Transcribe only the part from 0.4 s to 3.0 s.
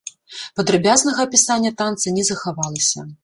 Падрабязнага апісання танца не захавалася.